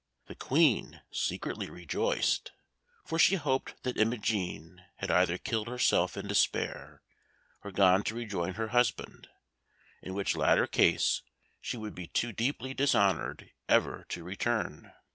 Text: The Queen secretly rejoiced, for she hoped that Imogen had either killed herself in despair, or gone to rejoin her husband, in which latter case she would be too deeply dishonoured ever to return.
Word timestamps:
The 0.25 0.33
Queen 0.33 1.03
secretly 1.11 1.69
rejoiced, 1.69 2.53
for 3.05 3.19
she 3.19 3.35
hoped 3.35 3.83
that 3.83 3.99
Imogen 3.99 4.81
had 4.95 5.11
either 5.11 5.37
killed 5.37 5.67
herself 5.67 6.17
in 6.17 6.27
despair, 6.27 7.03
or 7.63 7.69
gone 7.71 8.01
to 8.05 8.15
rejoin 8.15 8.55
her 8.55 8.69
husband, 8.69 9.27
in 10.01 10.15
which 10.15 10.35
latter 10.35 10.65
case 10.65 11.21
she 11.61 11.77
would 11.77 11.93
be 11.93 12.07
too 12.07 12.31
deeply 12.31 12.73
dishonoured 12.73 13.51
ever 13.69 14.03
to 14.09 14.23
return. 14.23 14.91